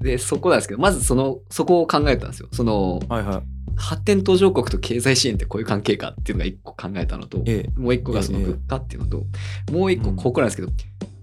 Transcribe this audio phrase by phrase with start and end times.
[0.00, 2.48] で、そこなんですけど、まずその、そこを考えたんですよ。
[2.52, 3.42] その、はいはい。
[3.76, 7.80] 発展途上国と経済支援ってこういう関係かっていうのが一個考えたのと、ええ。
[7.80, 9.24] もう一個がそのええ物価っていうのと、
[9.72, 10.68] もう一個ここなんですけど、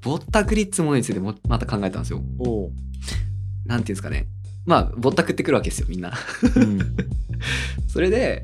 [0.01, 2.21] ぼったくりってものについてもまた考えたんですよ。
[3.65, 4.27] なんていうんですかね。
[4.65, 6.13] まあ、ぼったくってくるわけですよ、みんな。
[6.55, 6.79] うん。
[7.87, 8.43] それで、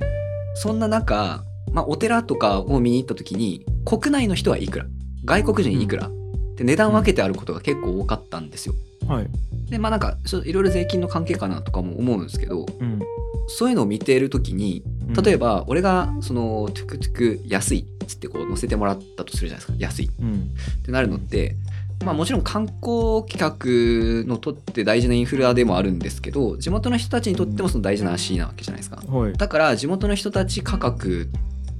[0.55, 4.85] そんな中、まあ、お寺とかを見に行った時に、国内の人はいくら
[5.25, 6.09] 外国人いくら、
[6.55, 8.75] で値段分けてあることが結構多かったんですよ。
[9.07, 9.27] はい。
[9.69, 12.99] で、まあなんか、いろいろ税金の関係かなとかも思うんですけど、うん。
[13.47, 14.83] そういうのを見ている時に、
[15.23, 19.77] 例えば、俺が、その、トゥクトゥク安いっつってこう乗せてもらったとするじゃないですか。
[19.77, 20.33] 安いうん。
[20.33, 21.55] ってなるのって、
[22.03, 29.01] まあもちろん観光客のとって大事なインフラでもあるんですけど、地元の人たちにとってもその大事な足なわけじゃないですか。
[29.07, 29.33] はい。
[29.33, 31.29] だから地元の人たち価格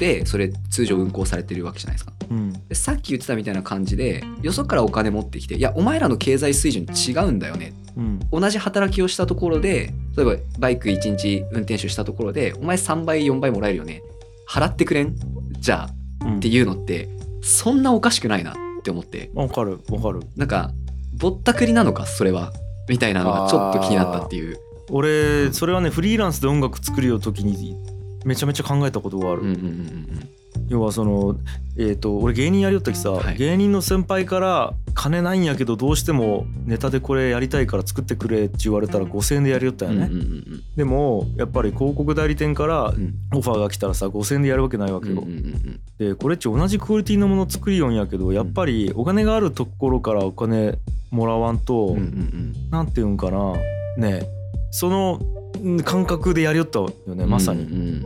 [0.03, 2.11] でそれ通常運行されてるわけじゃないですか。
[2.29, 2.53] うん。
[2.67, 8.19] でさっき言ってたみたいな感じでよそからお金持ってきていやお前らの経済水準違うんだよねうん。
[8.31, 14.01] 同じ働きをしたところで例えばバイク1日運転手したところでお前3倍4倍もらえるよね
[14.49, 15.15] 払ってくれん？
[15.59, 15.87] じゃ
[16.21, 17.07] あうんっていうのって
[17.41, 20.21] そんなおかしくないなって思ってわかるわかる。
[20.35, 20.71] なんか
[21.17, 22.51] ぼったくりなのかそれは
[22.89, 24.57] みたいなのがちょっと気になったっていう。
[24.89, 27.77] 俺それはねフリーランスで音楽作るよ時に
[28.25, 30.29] めちゃめちゃ考えたことがある、うんうんうんうん。
[30.67, 31.35] 要はその
[31.77, 33.37] えっ、と俺芸人やりよったきさ、はい。
[33.37, 43.13] 芸人の先輩から金ないんやけどどうしてもネタでこれやりたいから作ってくれって言われたら5,000円でやりよったよね、うんうんうんでもやっぱり広告代理店からうん。
[43.35, 50.79] オファーが来たらさ5,000円でやるわけないわけよ、うんうんうんでこれっち同じクオリティのもの作りよんやけどやっぱりお金があるところからお金
[51.11, 52.69] もらわんと、うんうんうん。
[52.71, 53.53] なんていうんかな。
[53.97, 54.27] ね
[54.71, 55.42] そのうん
[55.83, 58.01] 感覚でやりよったよねまさに、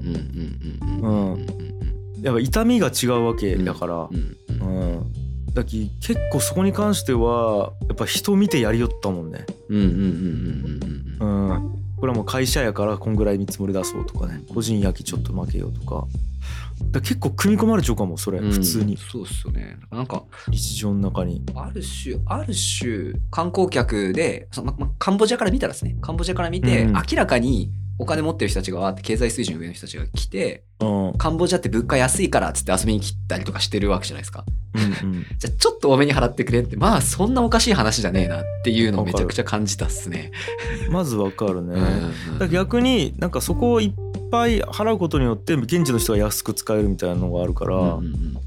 [2.22, 5.14] やっぱ痛みが違うわけだから、うんうん
[5.58, 14.44] だき結構そこに関してはやっぱ人見てやりよったもんね、うんうんうんうんうんうん、これはもう会社やからこんぐらい見積もり出そうとかね。
[14.54, 16.06] 個人焼きちょっと負けようとか
[16.92, 18.52] だ結構組み込まれちゃうかもそれ、うん。
[18.52, 18.98] 普通に。
[18.98, 19.78] そうっすよね。
[19.92, 21.44] なんか日常の中に。
[21.56, 25.98] ある種ある種観光客でその、ままカンボジアから見たらですね。
[26.02, 26.94] カンボジアから見て、うん。
[26.94, 31.08] 明らかにお金持ってる人たちがわーって経済水準上の人たちが来てうん。
[31.10, 34.46] うんカンボジアって物価安いからっつって遊びに来たりとかしてるわけじゃないですか。
[34.76, 40.32] うん じゃあちょっと多めに払ってくれってまあそんなおかしい話じゃねえなっていうのをめちゃくちゃ感じたっすね。
[40.92, 43.82] まずわかるね、うんだから逆になんかそこを
[44.30, 48.38] ぱい払うことによって現地の人が安く使えるみたいなのがあるから、うんうんうん。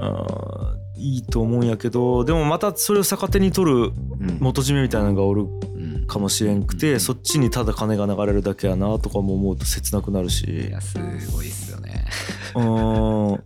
[0.00, 4.38] あーいいと思うんやけどでもまたそれを逆手に取るうん。
[4.40, 6.06] 元締めみたいなのがおるうん。
[6.06, 10.96] かもしれんくて、うんそっちにただ金が流れるだけやなとかも思うと切なくなるいしやす
[11.30, 12.04] ごいっすよね。
[12.54, 13.42] うーん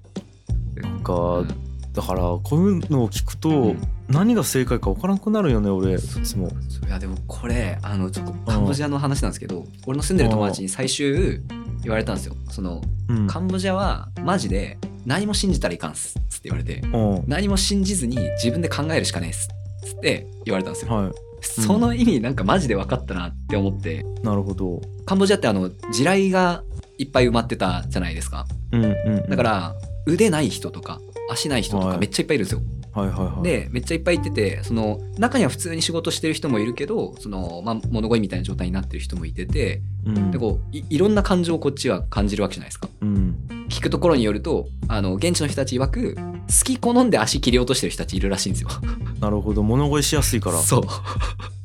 [0.81, 1.45] なんか
[1.93, 6.51] だからこういうのを聞くと、うん何が正解か分からんくなるよね俺いつも。
[6.87, 11.41] いやでもこれあのちょっとカンボジアの話なんですけど、俺の住んでる友達に最終
[11.83, 12.35] 言われたんですよ。
[12.51, 14.77] そのうんカンボジアはマジで
[15.07, 19.49] 何も信じたらいかんっすっつって言われてうん何も信じずに自分で考えるしかねえっす
[19.87, 20.93] っつって言われたんですよ。
[20.93, 24.83] はいその意味なんかマジで分かったなって思ってなるほど。
[25.07, 26.63] カンボジアってあの地雷が
[26.99, 28.47] いっぱい埋まってたじゃないですか。
[28.73, 29.75] うんうんうん、だから
[30.07, 31.01] 腕ない人とか
[31.33, 32.63] 足ない人とはいかめっちゃいっぱいいるんですよ。
[32.93, 42.89] はいはいはい、でめっちゃいっぱいいててその中には普通に仕事してる人もいるけどその、まあ、物乞いみたいな状態になってる人もいててうんでこういいろんな感情をこっちは感じるわけじゃないですか。
[43.01, 46.21] うん聞くところによるとあの現地の人たち曰く好
[46.65, 48.69] き好んで足切り落としてる人たちいるらしいんですよ。
[49.21, 50.59] なるほど物乞いしやすいから。
[50.61, 51.62] そううん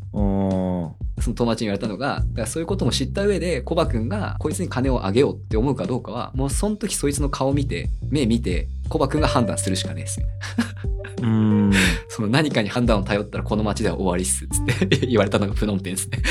[1.28, 11.32] その友達に言われたのがだからそういうことも知った上でコバ君がこいつに金をあげようって思うかどうかはもうその時そいつの顔見て目見てコバ君が判断するしかねえっすみたいなう
[11.70, 11.72] ん
[12.08, 16.22] その何かに判断を頼ったらこの街では終わりっすっつって 言われたのがプノンペンですね。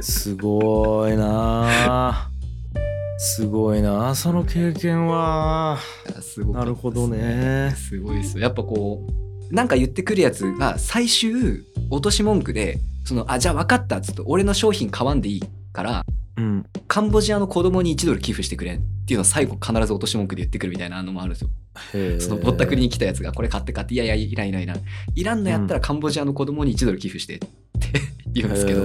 [0.00, 2.30] すごいなあ
[3.18, 5.78] すごいなあその経験は。
[6.20, 7.72] すごなるほどね。
[7.76, 15.42] すごいですよやっぱこうなんか言ってくるやつが最終落とし文句でそのあじゃあ分かったっつって俺の商品買わんでいい
[15.72, 16.04] から
[16.38, 16.66] うん。
[16.86, 21.50] カンボジアの子供に1ドル寄付してくれっていうのを最後必ず落とし文句で言ってくるみたいなのもあるんですよ。
[22.20, 24.80] そのぼったくりに来たやつがこれ買って買っていやいやいらんいらんいらん
[25.14, 27.48] いらんのやったらカンボジアの子供に1ドル寄付してって
[28.32, 28.82] 言うんですけど、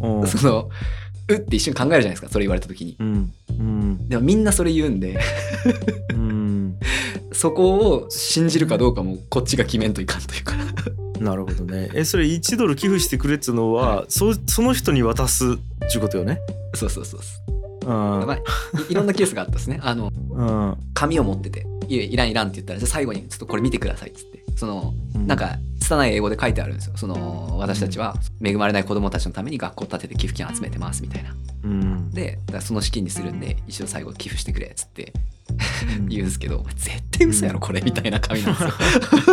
[0.00, 0.26] うん。
[0.26, 0.70] その
[1.28, 2.96] うって一瞬考えるじゃないですかそれ言われた時に。
[2.98, 3.32] うん。
[3.50, 4.08] うん。
[4.08, 5.18] でもみんなそれ言うんで。
[6.10, 6.78] うん
[7.32, 10.54] そこを信じるかどうかもこっちが決めんといかんというか。
[11.20, 11.90] なるほどね。
[11.94, 16.40] えそれ1ドル寄付してくれっつうのは、はそその人に渡すっちゅうことよね？
[16.74, 17.52] そうそうそうそ
[17.86, 17.90] う。
[17.90, 18.26] うん。
[18.26, 19.80] まあ、いいろんなケースがあったですね。
[19.82, 20.76] あのうん。
[20.94, 26.96] 紙を持ってて「いやいらんいらん」って言ったらじゃあ最後に「ちょっとこれ見てください」っつってそのうなんか拙い英語で書いてあるんですよ。
[26.96, 31.32] その私たちは恵まれない子供たちのために学校建てて寄付金集めてますみたいな。
[31.62, 32.10] うん。
[32.10, 35.12] でその資金にするんで一応最後寄付してくれっつって
[35.98, 36.08] うん。
[36.08, 38.70] 言うんですけど絶対嘘やろこれみたいな紙なんですよ、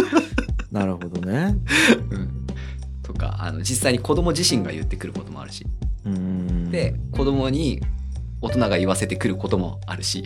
[0.71, 1.55] なるほどね。
[2.11, 2.45] うん、
[3.01, 5.65] とかあの実際に子供自身が言ってくることもあるし。
[6.05, 6.69] うん。
[6.69, 7.81] で子供に
[8.41, 10.23] 大人が言わせてくることもあるし。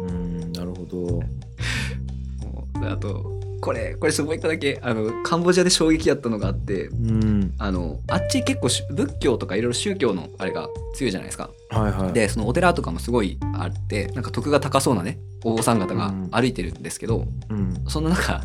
[0.00, 0.52] うん。
[0.52, 0.98] なるほど。
[2.44, 7.54] もうあとこれこれちょっともう一個だけあのカンボジアで衝撃やったのがあってうん。
[7.58, 11.50] あのあっち結構し仏教とかいろいろ宗教のあれが強いじゃないですか。
[11.70, 12.12] はいはい。
[12.12, 17.84] でそのお寺とかもすごいあってなんか徳が高そうなねお坊さん方が歩いてるんですけど、うん。
[17.88, 18.42] その中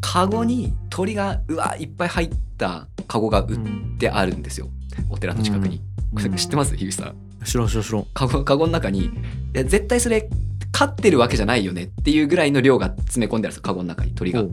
[0.00, 3.58] カゴに鳥がうわいっぱい入ったカゴが売っ
[3.98, 4.68] てあるんですよ。
[5.10, 5.80] お寺の近くに、
[6.14, 6.76] これ知ってます？
[6.76, 7.16] 樋口さん。
[7.44, 8.06] 知らん知らん知らん。
[8.14, 9.06] カゴカゴの中に。
[9.06, 9.10] い
[9.52, 10.28] や絶対それ
[10.72, 14.44] 飼ってるわけじゃないよねっていうぐらいの量が詰め込んであるんですよカゴの中に鳥が。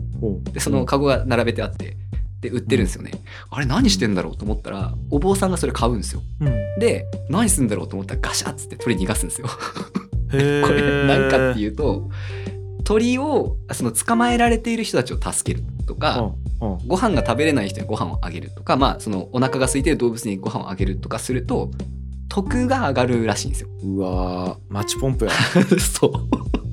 [0.52, 1.96] でそのカゴが並べてあって
[2.40, 3.12] で売ってるんですよね、
[3.50, 6.22] あれ何してんだろうと思ったらお坊さんがそれ買うんですよ。
[6.40, 6.78] うん。
[6.78, 9.48] で何すんだろうと思ったらガシャッつって鳥逃がすんですよ。
[10.30, 12.10] これ何かってういうと
[12.84, 16.34] 鳥をその捕まえられている人たちを助けるとか、
[16.86, 21.70] ご飯が食べれない人にご飯をあげるとかまあそのお腹が空いてる動物にご飯をあげるとかすると
[22.36, 23.68] 徳が上がるらしいんですよ。
[23.82, 25.30] うわーマッチポンプや
[25.80, 26.12] そう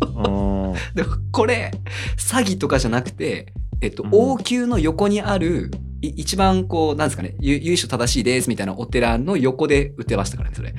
[0.07, 1.71] うんでもこれ
[2.17, 5.71] 詐欺とかじゃなくて、えっとうん王宮の横にある
[6.01, 10.75] い一番こうなんですかねゆ由緒正しいですみたいなお寺の横で売ってましたからねそれ。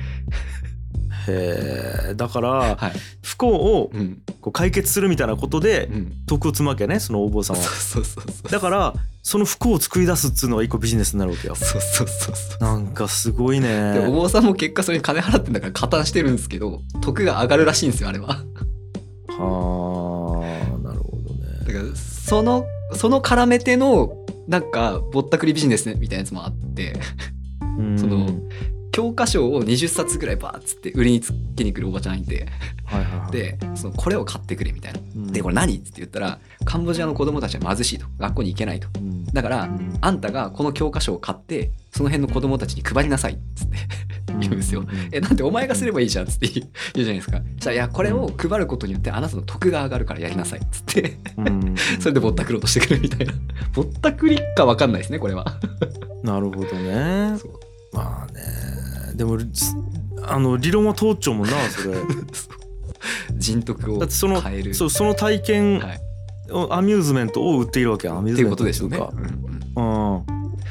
[2.15, 2.91] だからはい。
[3.23, 6.13] 不幸をうんこう解決するみたいなことでうん。
[6.27, 7.63] 徳を積むわけねそのお坊さんは。
[8.51, 8.93] だから
[9.23, 12.63] その不幸を作り出すっつうのが一個ビジネスになるわけよそうそうそうそう。
[12.63, 18.43] なんかすごいでおね坊さんも結果それに金払ってんだから加担してるんですけど徳が上がるらしいんですよあれは。
[19.37, 20.41] は
[20.77, 24.13] あなるほどねだからそのその絡めての
[24.47, 26.93] なんかぼったくりビジネスねみたいなやつもあって
[27.79, 28.27] うんその
[28.95, 32.47] 教科書を20冊ぐらいバーッつって売りにつけに来るおばちゃんいて。
[32.85, 33.31] はいはいはい。
[33.33, 35.01] でそのこれを買ってくれみたいな。
[35.01, 35.27] うん。
[35.33, 35.75] でこれ何？
[35.75, 38.87] って言ったらカンボジアの子供たちは貧しいと学校に行けないと。
[38.97, 39.25] うん。
[39.25, 39.97] だからうん。
[39.99, 43.33] あんたがこの教科書を買ってその辺の子供たちに配りなさい。
[43.33, 43.75] っつって。
[44.39, 44.85] 言うんですよ。
[45.11, 46.25] えなんでお前がすればいいじゃん？
[46.25, 46.47] っつって。
[46.47, 47.39] 言うじゃないですか。
[47.39, 50.59] そしたらいやこれを配ることによってあなたの得が上がるからやりなさい。
[50.59, 51.17] っつって。
[51.35, 51.75] うん。
[51.99, 53.33] それでぼったくろうとしてくるみたいな。
[53.73, 55.45] ぼったくりかわかんないですねこれは。
[56.23, 57.37] なるほどね。
[57.91, 58.41] まあね
[59.15, 59.75] でもす
[60.23, 61.95] あの理論は通っちゃうもんな それ。
[63.37, 64.73] 人徳をだってその変える。
[64.73, 66.01] そうその体験、はい。
[66.69, 68.97] アミューズメントを売っているわけやアミューズメントことでしょうね。
[68.97, 69.11] か
[69.75, 70.25] うん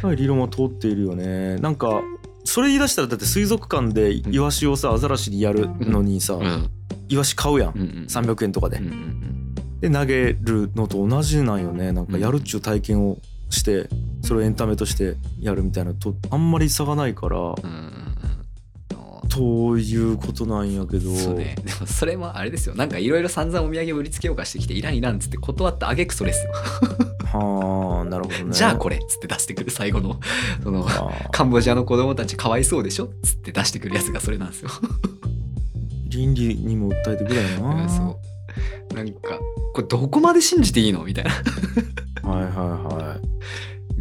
[0.06, 0.16] うん。
[0.16, 1.56] 理論は通っているよね。
[1.56, 2.00] なんか
[2.44, 6.70] それ言い出したらだって水族館でイワシをさアザラシにやるのにさ、うん。
[7.08, 11.92] イワシ買うやん、うんうん300円とかで、うんうんで投げるのと同じなんよね。
[11.92, 13.18] なんかやるっちゅう体験を
[13.50, 13.90] して
[14.22, 17.38] それをエンタメとしてやるみたいなのとあんまり差がないから。
[17.38, 17.93] うん
[19.40, 21.14] うんういうことなんやけど。
[21.14, 22.74] そうね、でもそれもあれですよ。
[22.74, 28.52] なんかいろいろ散々お土産を売りつけようかしてきていらんいらんっつって断ったあげくそれですよ、はあなるほどね。
[28.52, 30.20] じゃあこれっつって出してくる最後の
[30.62, 31.28] そのはあ。
[31.30, 34.70] カンボジアの子供たちかわいそうでしょっつって出してくるやつがそれなんですよ、
[36.08, 37.82] 倫理にも訴えてくれやな。
[37.82, 38.20] うんそ
[38.92, 38.94] う。
[38.94, 39.38] なんか
[39.72, 41.30] これどこまで信じていいのみたいな。
[42.30, 42.54] はいはい
[42.94, 43.34] はい。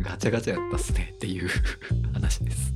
[0.01, 1.49] ガチャガチャやったっすねっていう
[2.13, 2.72] 話です、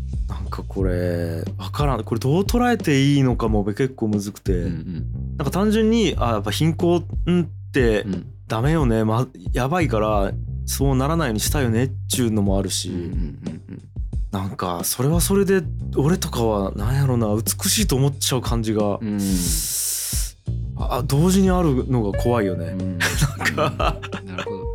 [0.57, 2.03] かこれわからん。
[2.03, 5.05] これどう捉えていいのかも結構むずくて、うん
[5.37, 8.13] なんか単純にあやっぱ貧困ってうん。
[8.13, 10.31] うんダメよね、ま、やばいから
[10.65, 13.09] そうならないようにしたよねっちゅうのもあるし、うんうんう
[13.73, 13.81] ん
[14.31, 15.63] なんかそれはそれで
[15.97, 17.27] 俺とかはなんやろな。
[17.35, 19.19] 美しいと思っちゃう感じが、うん。
[20.77, 22.67] あ同時にあるのが怖いよね。
[22.67, 22.81] うん。
[22.81, 23.55] うんなん。
[23.55, 24.65] かなるほど。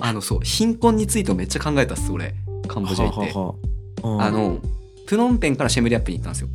[0.00, 2.34] あのそう貧困についてもめっちゃ考えたっす俺。
[2.66, 3.32] カンボジア行って。
[3.32, 4.26] ははは。
[4.26, 4.58] あの
[5.08, 6.48] プノンペンからシェムリアップに行ったんですよ。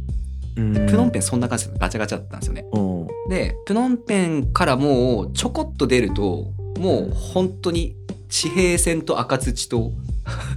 [0.58, 0.74] うん。
[0.86, 2.66] プノンペンそんな感じですガチャガチャだったんですよね。
[2.72, 2.80] う。
[2.80, 7.96] んでプノンペンからもうちょこっと出るともう本当に
[8.30, 9.92] 地平線と赤土と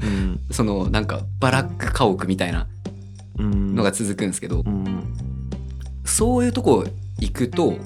[0.03, 0.41] うん。
[0.53, 2.69] そのなんかバラック家屋みたいな
[3.39, 3.75] うん。
[3.75, 4.85] のが続くんですけどうん。
[6.05, 6.85] そういうとこ
[7.19, 7.79] 行くと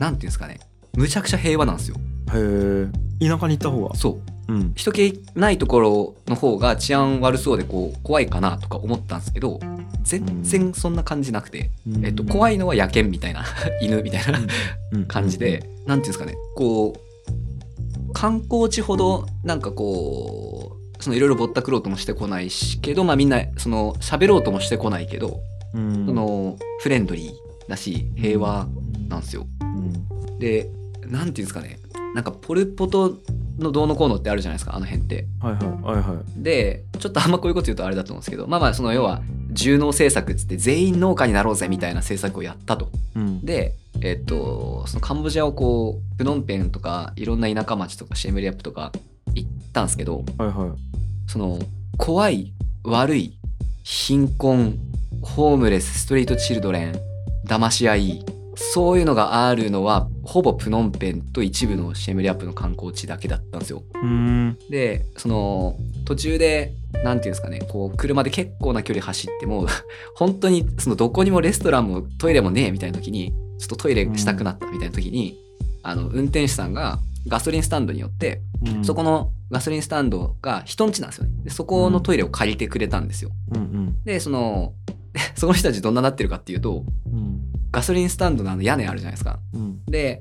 [0.00, 0.58] なんていうんですかね。
[0.96, 1.96] むちゃくちゃ平和なんですよ。
[2.34, 2.88] へ
[3.22, 3.94] え田舎に行った方が。
[3.94, 4.12] そう。
[4.14, 4.37] うん
[4.74, 9.60] 人気ないところの方が治安悪そうでこう怖いかなとか思ったんですけど
[10.02, 11.70] 全然そんな感じなくて、
[12.02, 13.44] えっと、怖いいのは野犬みたいな
[13.80, 14.40] 犬みたいな
[15.06, 25.40] 感じで、なんていうんですかねこう観光地ほどなんかこうそのいろいろぼったくろうともしてこないしけどまあみんなその喋ろうともしてこないけど、
[25.74, 26.06] うん。
[26.06, 28.66] そのフレンドリーだし平和
[29.08, 29.46] なんですよ。
[29.60, 30.38] うん。
[30.38, 30.70] で
[31.06, 31.78] なんていうんですかね
[32.14, 33.18] なんかポル・ポト
[33.58, 35.26] のどうのこうのってあるじゃないですかあの辺って。
[35.40, 42.90] はいはいはいはいでちょっとあんまこういうこと言うとあれだと思うんですけどまあまあその要は重農政策っつって全員農家になろうぜみたいな政策をやったと。
[43.16, 48.92] うんでえっとそのカンボジアをこうプノンペンとかいろんな田舎町とかシェムリアップとか
[49.34, 51.58] 行ったんですけどはいはいその
[51.96, 52.52] 怖い
[52.84, 53.38] 悪い
[53.82, 54.78] 貧困
[55.22, 57.00] ホームレスストリートチルドレン
[57.46, 58.24] 騙し合い
[58.58, 63.84] そういうのがあるのはほぼプノンペンと一部のシェムリアップの観光地だけだったんですよ。
[64.68, 66.72] でその途中で
[67.04, 69.66] なんていうんですかねこう車で結構な距離走っても
[70.16, 75.36] 本当にそのどこにもレストランもトイレもねえみたいな時にちょっとトイレしたくなったみたいな時に、
[75.82, 78.84] あの運転手さんがガソリンスタンドによって、うん。
[78.84, 81.32] そこのガソリンスタンドが人ん家なんですよね。
[81.44, 83.30] でそこのトイレを借りてくれたんですよ。
[83.54, 83.96] うんうん。
[84.04, 84.74] でその
[85.07, 87.40] で その人たちどんななってるかっていうとうん。
[87.70, 89.40] ガソリンスタンドのあの屋根あるじゃないですか。
[89.52, 89.84] うん。
[89.86, 90.18] で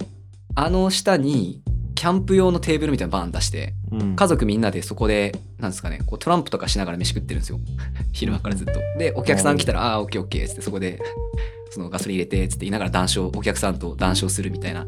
[0.55, 1.61] あの下に
[1.95, 4.15] キャンプ用のテーブルみたいなのバーン出してうん。
[4.15, 7.59] 家族みんなでそこでなんですかねこうトランプとかしながら飯食ってるんですよ。
[8.13, 8.73] 昼間からずっと。
[8.97, 10.99] でお客さん来たら「ああーオッケーオッケー」っつってそこで
[11.71, 14.87] そのガソリン入れてっつって言いながら談笑お客さんと談笑するみたいな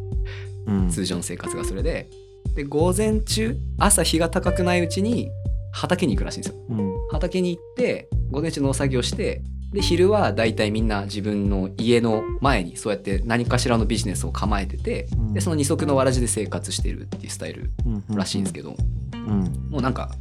[0.68, 0.90] うん。
[0.90, 2.10] 通常の生活がそれで。
[2.56, 5.30] で午前中朝日が高くないうちに
[5.72, 6.60] 畑に行くらしいんですよ。
[6.70, 6.94] うん。
[7.12, 15.34] 畑に行って午前中農作業してで昼はだいたいみんな自分の家の前にそうやって何かしらのビジネスを構えててうん。
[15.34, 18.76] でその二足のわらじで生活してるっていうスタイルうんらしいんですけど
[19.14, 19.70] うん。
[19.70, 20.12] もうなんか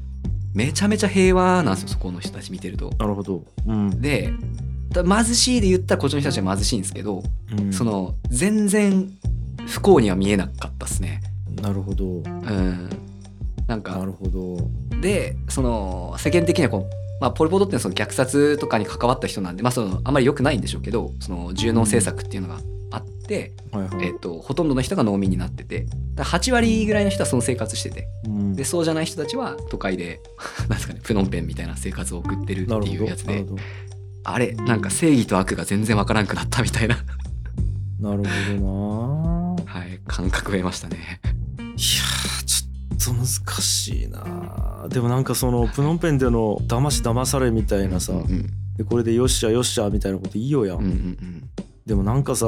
[0.54, 2.90] めちゃめちゃ平和なんですよそこの人たち見てると。
[2.98, 3.44] なるほど。
[3.66, 4.00] うん。
[4.00, 4.32] で
[4.90, 7.22] だ貧しいで言ったらこっちの人たちは貧しいんですけど、
[7.58, 7.72] うん。
[7.72, 9.10] その全然
[9.66, 11.22] 不幸には見えなかったっすね。
[11.62, 12.04] なるほど。
[12.04, 12.22] うん、
[13.66, 14.56] なんなかるほど。
[15.00, 22.60] でその世間的にはこう、まあ、ポル・ポトってその虐殺とかに関わった人なんで、まあ、そのあんまり良くないんでしょうけどその重農政策っていうのが
[22.90, 24.06] あって、はいはい。
[24.06, 28.54] えっとほとんどの人が農民になっててだから8割ぐらいの人はその生活しててうん。
[28.54, 30.20] でそうじゃない人たちは都会で
[30.68, 33.44] なんですかねプノンペンみたいな生活を送ってるっていうやつで
[34.24, 36.96] あれなんか正義と悪が全然わからんくなったみたいな、
[37.98, 38.22] なるほ
[38.58, 39.64] どな。
[39.64, 41.20] はい、感覚を得ましたね。
[41.58, 44.86] いやーちょっと難しいな。
[44.88, 51.50] でもなんかそのプノンペンでの騙し騙されみたいなさ、うんうんでこれでよっしゃよっしゃみたいなこといいよやん、うんうんうん。
[51.84, 52.46] でもなんかさ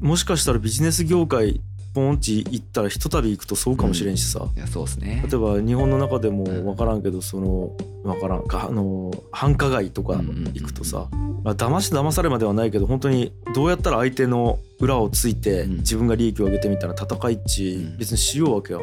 [0.00, 1.60] もしかしたらビジネス業界
[1.96, 5.24] ポンチ行ったらひとたび行くとそうかもしれんしさ、いやそうですね。
[5.26, 7.72] 例えば日本の中でも分からんけどその
[8.04, 11.08] 分からんかあの繁華街とか行くとさ、
[11.42, 15.76] まあ、騙し騙されまではないけど本当にどうやったら相手の裏をついてうん。
[15.78, 17.96] 自分が利益を上げてみたいな戦いっちうん。
[17.96, 18.82] 別にしようわけよ。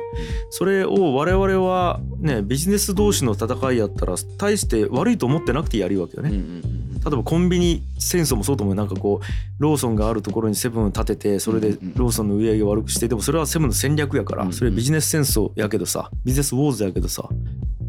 [0.50, 6.30] それを我々はねビジネス同士の戦いやったら大して悪いと思ってなくてやるわけよね。
[6.30, 6.46] うんうんう
[6.80, 8.82] ん例えばコンビニ戦争もそうと思うよ。
[8.82, 9.26] なんかこう
[9.62, 14.48] ローソンがあるところにセブンを立ててそれでローソンの売り上げを悪くしてでもそれはセブンの戦略やかうんうん。
[14.50, 17.28] らそれビジネス戦争やけどさビジネスウォーズやけどさ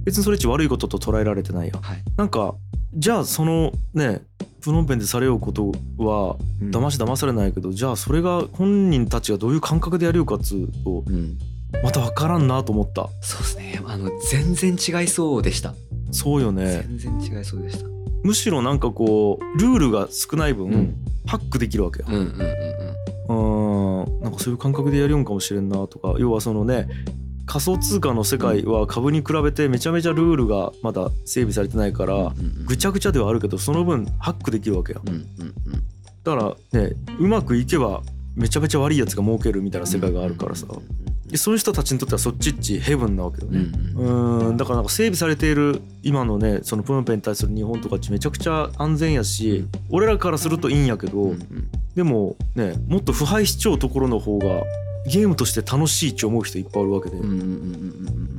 [0.05, 2.03] 別にそれっち悪いことと捉えられてないやんはい。
[2.17, 2.55] なんか
[2.97, 4.23] じゃあそのね
[4.61, 6.71] プノンペンでされようことはうん。
[6.71, 11.39] 騙し騙されないけどじゃあそれが本人たちがどういう感覚でやるよかっつうとうん。
[11.83, 13.09] また分からんなと思った。
[13.21, 13.83] そうですね。
[13.85, 15.75] あの全然違いそうでした。
[16.13, 16.87] そうよね。
[16.97, 17.94] 全然違いそうでした。
[18.25, 20.95] むしろなんかこうルールが少ない分、うん。
[21.27, 22.07] ハックできるわけよ。
[22.09, 22.25] うんうん
[23.27, 26.15] うんなんかそういう感覚でやるよんかもしれんなとか。
[26.19, 26.89] 要はそのね
[27.47, 32.33] 仮想通貨の世界は株に比べてめちゃめちゃルールがまだ整備されてないから
[32.67, 35.03] ぐちゃぐちゃではあるけどその分ハックできるわけよ。
[35.07, 35.55] うんうんうん。
[36.23, 38.03] だからねうまくいけば
[38.35, 40.67] めちゃめちゃ悪いやつが儲けるみたいな世界があるからさ
[41.35, 43.59] でそういう人たちにとってはそっちっちヘブンなわけよね。
[43.59, 44.57] んうん。
[44.57, 49.71] だからなんか整備されている今のねそのプノンペンに対する日本とかっちめちゃくちゃ安全やし、うん。
[49.91, 51.69] 俺らからするといいんやけど、うんうん。
[51.97, 54.47] でもねもっと腐敗しちゃうところの方が
[55.09, 58.39] ゲームとして楽しいって思う人いっぱいあるわけで、うんうんうん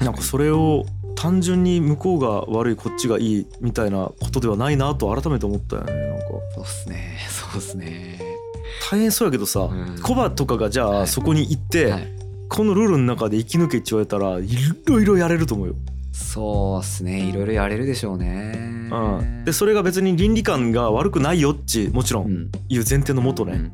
[0.00, 0.84] なんかそれを
[1.16, 6.24] 単純に向こうが悪いこっちがいいみたいなことではないなと改めて思ったよねなんか。
[6.54, 7.18] そうっすね。
[7.28, 8.43] そうっすね
[8.90, 9.98] 大変そうやけどさ、うん。
[10.02, 11.02] コバとかがじゃはい。
[11.02, 12.08] あそこに行って、はい。
[12.48, 14.48] このルールの中で生き抜けって言われたらい
[14.86, 15.74] ろいろやれると思うよ。
[16.12, 17.20] そうっすね。
[17.28, 18.88] いろいろやれるでしょうね。
[18.92, 22.32] うん、でそれが別に倫理観が悪くないよっちもちろうん。
[22.32, 23.72] んいう前提のもとうんうんね。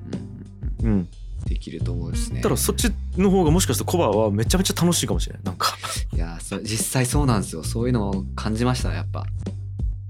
[0.83, 0.91] うん。
[0.91, 1.09] うん、
[1.45, 2.41] できると思うですね。
[2.41, 5.43] ただそっちの方がもしかしたらコバはめちゃめちゃ楽しいかもしれない。
[5.45, 5.77] なんか。
[6.15, 7.63] いやそう実際そうなんですよ。
[7.63, 9.27] そういうのを感じましたやっぱ。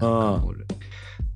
[0.01, 0.45] うん。
[0.47, 0.59] 俺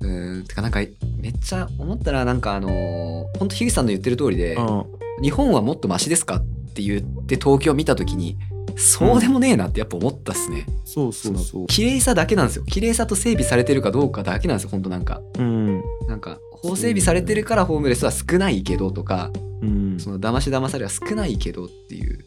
[0.01, 0.79] うーんてかなんか
[1.17, 4.85] めっちゃ思ったらなんかあのー、ほんと樋口さんの言ってる通りで、うん。
[5.21, 8.37] 日本はもっとマシですかって言って東京見た時に
[8.77, 11.67] そうでもねえなってやっぱ思ったっすね、そうそうそう。
[11.67, 12.65] 綺麗さだけなんですよ。
[12.65, 15.21] 綺麗さと整備されてるかどうかだけなんですよほんとなんか。
[15.39, 15.81] うん。
[16.07, 19.97] なんか法整備されてるからホームレスは少ないけどとかうん。
[19.99, 22.25] その騙し騙されは少ないけどっていう。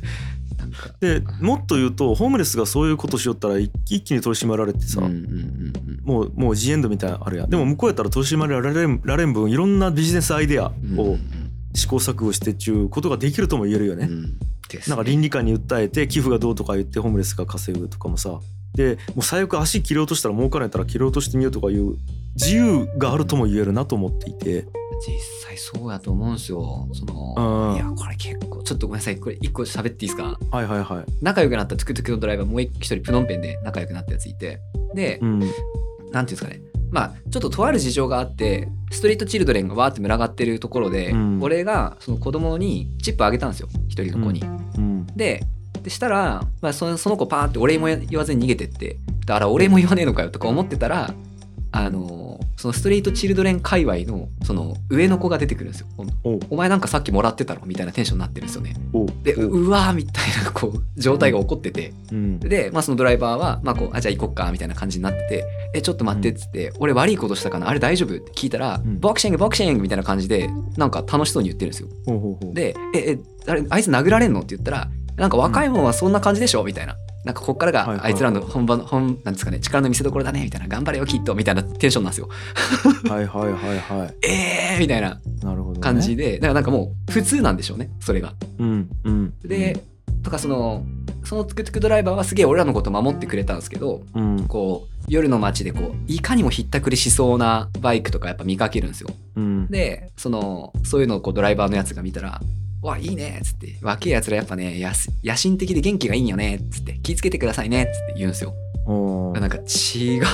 [0.56, 0.94] なんか。
[1.00, 3.70] でもっと言うとホームレスがそういうことしよったら一
[4.02, 5.61] 気に取り締まられてさ、うんうんうんうん、
[6.04, 11.16] もうもうジエンドみたいなあれやでも向こうやったら取り締まられんられん分いろんなビジネスアイデアを
[11.74, 14.06] 試行錯誤してっちゅうことができるとも言えるよね。
[14.10, 14.38] うん、
[14.88, 18.40] なんか倫理観に訴えて寄付がどうとか言ってホームレスが稼ぐとかもさ
[18.74, 21.96] でもう最悪足切り落としたら儲からんやったら切り落としてみようとかいう
[22.34, 24.66] 自由があるとも言えるなと思っていて。
[25.04, 25.18] 実
[25.48, 26.88] 際そうやと思うんですよ。
[26.92, 29.18] その、いや、これ結構、ちょっとごめんなさい。
[29.18, 30.38] これ一個喋っていいですか？
[30.52, 31.04] はいはいはい。
[31.20, 34.60] 仲良くなったトゥクトゥクのドライバーもう一人プノンペンで仲良くなったやついて、
[34.94, 35.40] で、うん、
[36.12, 36.62] なんていうんですかね。
[36.90, 43.68] まあ、ちょっととある事情があって、ストリートチルドレンがわーって群がってるところで、うん、俺がその子供にチップあげたんですよ。
[43.88, 44.42] 一人の子に。
[44.76, 45.42] うん、で、
[45.82, 51.14] でしたら、まあ、そのその子パーってお礼も言わずに逃げてって、だからお礼も言わねえのかよとか思ってたら、
[51.72, 52.21] あの
[52.62, 55.88] そのストリートチルドレン界隈のその上の子が出てくるんですよ。
[56.48, 58.76] お前なんかさっきもらってたろみたいなテンションになってるんですよね。
[59.24, 59.68] でう。
[59.68, 67.68] わーみたいなこう状態が起こってて、うん、で、まあ、そのドライバーは、まあ、こうあじゃあ行こっかみたいな感じになってて「えちょっと待って」っつって「俺悪いことしたかな？
[67.68, 71.88] あれ大丈夫?」って聞いたら「ボクシングボクシング」みたいな感じでなんか楽しそうに言ってるんですよ。
[72.52, 74.88] で「ええあれあいつ殴られんの?」って言ったら
[75.22, 76.96] 「なんか若いもんはそんな感じでしょ?」みたいな。
[77.24, 79.60] なんかこっからがあいつらの本番の本なんですかね？
[79.60, 80.42] 力の見せ所だね？
[80.42, 82.28] みたいな頑張れよきっとみたいなテンションなんですよ。
[83.08, 84.14] はいはいはいはい。
[84.26, 85.20] えーみたいな
[85.80, 88.34] 感じで、ね、だからなんかもう普通なんでしょうねそれが。
[88.58, 89.84] うんうん、で、
[90.24, 90.84] とかその
[91.22, 99.10] そのトゥクトゥクドライバーはすげえ俺らのこと守ってくれたんですけど、うん、こう夜の街でこういかにもひったくりしそうなバイクとかやっぱ見かけるんですよ。
[99.36, 102.40] うん、でそのそういうのをこうドライバーのやつが見たら
[102.82, 104.80] わ、いいねっつって、若い奴らやっぱね、
[105.22, 108.54] 野心的で元気がいいんよねっつって、気ぃつけてくださいねっつって言うんですよ。
[109.34, 110.28] なんか違うな、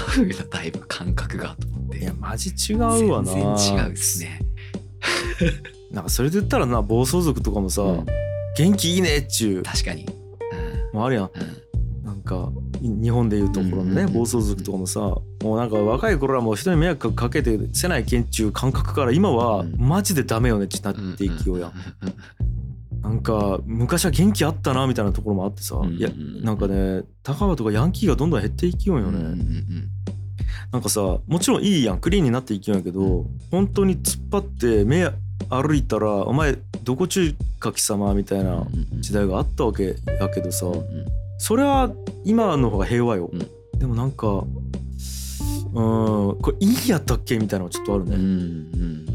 [0.50, 1.98] だいぶ感覚がと思って。
[1.98, 3.32] いや、マジ違うわな。
[3.32, 4.40] 全然違うっすね。
[5.92, 8.06] なんかそれで言ったらな、暴走族とかもさ、うん、
[8.56, 9.62] 元気いいねっちゅう。
[9.62, 10.06] 確かに。
[10.06, 11.24] うん、もうあるやん。
[11.24, 11.68] うん
[12.08, 12.50] なんか
[12.80, 21.70] 日本でいうところのね暴走族とかもさもうなんか若い頃はもう人に迷惑かけてせないけんちゅう感覚から今はマジでダメよねってなっていきようや
[23.02, 26.10] なんか昔は元気あったなみたいなところもあってさいや
[26.42, 29.36] なんかね高川とかヤンキーがどんどん減っていきようよね。
[30.72, 35.10] なんかさもちろんいいやんクリーンになっていきようやけど本当に突っ張って目
[35.48, 38.66] 歩いたら「お前どこ中か貴様」みたいな
[39.00, 40.66] 時代があったわけやけどさ
[41.38, 41.90] それは
[42.24, 44.44] 今の方が平和よ、うん、でもなんか
[45.74, 45.82] う
[46.32, 49.06] んこれいいんやったっけみたいなのちょっとあるね、うんうん、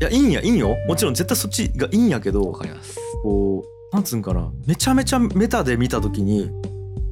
[0.00, 0.76] いやいいんやいいんよ。
[0.86, 2.98] もちろん絶対そっちがいいんやけどわかります。
[3.22, 4.50] こうなんつうんかな。
[4.66, 6.50] めちゃめちゃメタで見た時に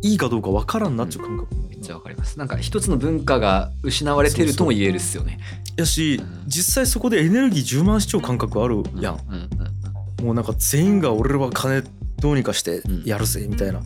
[0.02, 2.38] いいかどうかわからんなっちゅう感覚、めっちゃわかります。
[2.38, 5.40] なんか一つの文化が失われてるとも言えるっすよね。
[5.76, 11.82] やし、実際そこでエネルギー充満しちゃう感覚あるやん、もうなんか全員が俺は金
[12.20, 13.80] どうにかしてやるぜみたいな、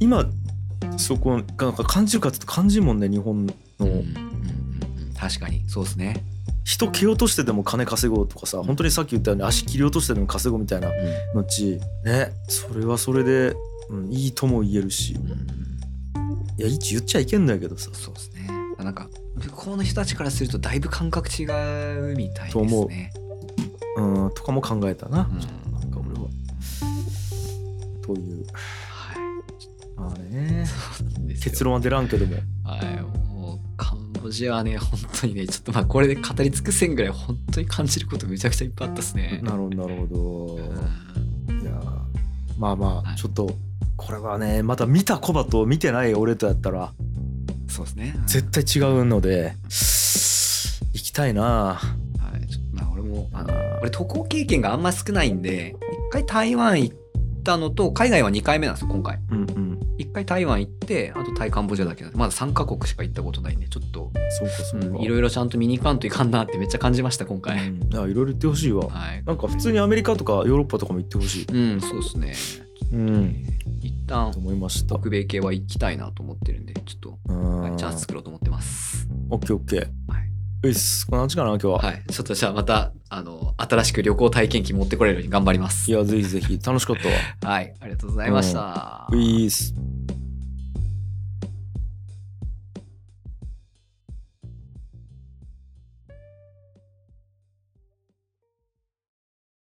[0.00, 0.26] 今
[0.96, 3.88] そこなんか感じるかって感じるもんね日本の、うん。
[3.88, 3.94] うん。
[3.94, 4.06] うん、
[5.16, 5.62] 確かに。
[5.68, 6.24] そうですね
[6.64, 10.90] 人蹴落としてでも金稼ごうとかさ本当にさっき言ったように足切り落としてでも稼ごうみたいな
[11.34, 13.54] のち、ねそれはそれで、
[13.88, 15.30] うん、いいとも言えるし、うん、
[16.58, 17.90] いや一言っちゃいけんだけどさ。
[17.92, 18.48] そうですね。
[18.78, 21.44] なんか向こうの人たちからするとだいぶ感覚違
[22.12, 22.68] うみたいですね。
[22.68, 22.88] と思う。
[24.24, 26.28] うんとかも考えたな、うん、なんか俺は。
[28.02, 28.46] という。
[29.96, 30.66] まあね。
[31.42, 32.36] 結論は出らんけども。
[32.64, 33.15] はい
[34.26, 39.40] カンボジアはね本当にねちょっとまあこれで語り尽くせんぐらい本当に感じることめちゃくちゃいっぱいあったっすね。
[39.42, 41.72] なるほどなるほど、いや
[42.58, 43.50] まあまあ、はい、ちょっと
[43.96, 46.92] これはねまた見たコバと見てない俺とやったら
[47.68, 49.54] そうですね、絶対違うので
[50.92, 51.42] 行きたいな。
[51.42, 51.78] は
[52.42, 52.46] い。
[52.46, 55.76] ちょっとまあ俺もあの俺渡航経験があんま少ないんで
[56.08, 56.96] 一回台湾行っ
[57.44, 59.65] たのと海外は2回目なんですよ今回、うんうん、1
[60.16, 64.10] 回台湾行ってあとタイカンボジアだけなんでまだ3カ国しか行ったことないんでちょっと
[65.00, 71.46] いろいろちゃんと見に行かんといかんなってめっちゃ感じました今回、うん、いろいろ行ってほしいわ、はい、なんか普通にアメリカとかヨーロッパとかも行ってほしい。
[71.52, 72.34] うんそうですね。
[72.92, 73.46] うん。
[73.82, 74.98] 一旦思いました。
[74.98, 79.08] 北米系は行きたいなと思ってるんでちょっと、はい、チャンス作ろうと思ってます。
[79.30, 79.80] オッケーオッケー。
[79.80, 80.36] はい。
[80.66, 81.78] よし、こんな感じかな、今日は。
[81.78, 82.02] はい。
[82.10, 85.90] ちょっとじゃあまた、あの、新しく旅行体験記持ってこれるように頑張ります。
[85.90, 87.08] いや、ぜひぜひ、楽しかった
[87.48, 87.52] わ。
[87.54, 87.74] はい。
[87.80, 89.08] ありがとうございました。
[89.12, 89.74] ういーす。